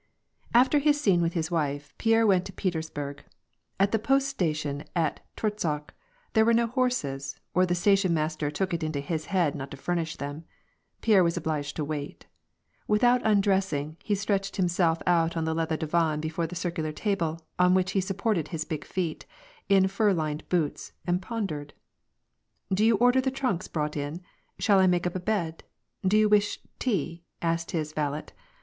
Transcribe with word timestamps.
After 0.55 0.79
his 0.79 0.99
scene 0.99 1.21
with 1.21 1.33
his 1.33 1.51
wife, 1.51 1.93
Pierre 1.99 2.25
went 2.25 2.45
to 2.45 2.51
Petersburg. 2.51 3.23
At 3.79 3.91
the 3.91 3.99
post 3.99 4.27
station 4.29 4.83
at 4.95 5.19
Torzhok, 5.35 5.93
there 6.33 6.43
were 6.43 6.55
no 6.55 6.65
horses, 6.65 7.39
or 7.53 7.67
the 7.67 7.75
station 7.75 8.11
master 8.11 8.49
took 8.49 8.73
it 8.73 8.81
into 8.81 8.99
his 8.99 9.25
head 9.27 9.53
not 9.53 9.69
to 9.69 9.77
famish 9.77 10.15
them. 10.17 10.43
Pierre 11.01 11.23
was 11.23 11.37
obliged 11.37 11.75
to 11.75 11.85
wait. 11.85 12.25
Without 12.87 13.21
undressing, 13.23 13.95
he 14.01 14.15
stretched 14.15 14.55
himself 14.55 15.03
out 15.05 15.37
on 15.37 15.45
the 15.45 15.53
leather 15.53 15.77
divan 15.77 16.19
before 16.19 16.47
a 16.49 16.55
circular 16.55 16.91
table, 16.91 17.39
on 17.59 17.75
which 17.75 17.91
he 17.91 18.01
supported 18.01 18.47
his 18.47 18.65
big 18.65 18.83
feet, 18.85 19.27
in 19.69 19.87
fur 19.87 20.13
lined 20.13 20.49
boots, 20.49 20.93
and 21.05 21.21
pon 21.21 21.45
dered." 21.45 21.73
Do 22.73 22.83
you 22.83 22.95
order 22.95 23.21
the 23.21 23.29
trunks 23.29 23.67
brought 23.67 23.95
in? 23.95 24.21
Shall 24.57 24.79
I 24.79 24.87
make 24.87 25.05
up 25.05 25.13
a 25.13 25.19
bed? 25.19 25.63
do 26.03 26.17
you 26.17 26.27
wish 26.27 26.57
tea?" 26.79 27.23
asked 27.43 27.69
his 27.69 27.93
valet. 27.93 28.25